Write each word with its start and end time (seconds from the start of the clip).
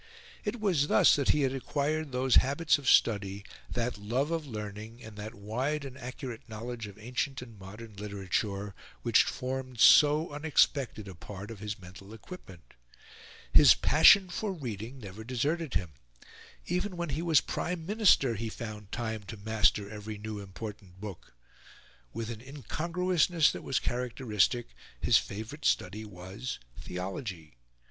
It 0.43 0.59
was 0.59 0.87
thus 0.87 1.15
that 1.15 1.29
he 1.29 1.41
had 1.41 1.53
acquired 1.53 2.11
those 2.11 2.37
habits 2.37 2.79
of 2.79 2.89
study, 2.89 3.45
that 3.69 3.99
love 3.99 4.31
of 4.31 4.47
learning, 4.47 5.03
and 5.03 5.15
that 5.17 5.35
wide 5.35 5.85
and 5.85 5.95
accurate 5.95 6.41
knowledge 6.49 6.87
of 6.87 6.97
ancient 6.97 7.43
and 7.43 7.59
modern 7.59 7.95
literature, 7.95 8.73
which 9.03 9.25
formed 9.25 9.79
so 9.79 10.31
unexpected 10.31 11.07
a 11.07 11.13
part 11.13 11.51
of 11.51 11.59
his 11.59 11.77
mental 11.77 12.15
equipment. 12.15 12.73
His 13.53 13.75
passion 13.75 14.29
for 14.29 14.51
reading 14.53 14.97
never 14.99 15.23
deserted 15.23 15.75
him; 15.75 15.91
even 16.65 16.97
when 16.97 17.09
he 17.09 17.21
was 17.21 17.39
Prime 17.39 17.85
Minister 17.85 18.33
he 18.33 18.49
found 18.49 18.91
time 18.91 19.21
to 19.25 19.37
master 19.37 19.87
every 19.87 20.17
new 20.17 20.39
important 20.39 20.99
book. 20.99 21.35
With 22.11 22.31
an 22.31 22.41
incongruousness 22.41 23.51
that 23.51 23.61
was 23.61 23.77
characteristic, 23.77 24.69
his 24.99 25.19
favourite 25.19 25.63
study 25.63 26.05
was 26.05 26.57
theology. 26.75 27.57